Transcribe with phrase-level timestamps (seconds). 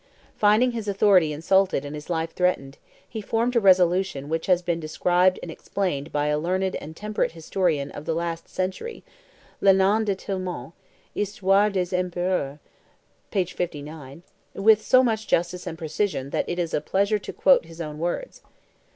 [0.35, 4.79] Finding his authority insulted and his life threatened, he formed a resolution which has been
[4.79, 9.03] described and explained by a learned and temperate historian of the last century,
[9.61, 10.73] Lenain de Tillemont
[11.13, 12.59] (Histoire des Empereurs, &c.,
[13.31, 13.39] t.
[13.41, 13.45] ii.
[13.45, 13.55] p.
[13.55, 14.23] 59),
[14.55, 17.99] with so much justice and precision that it is a pleasure to quote his own
[17.99, 18.41] words.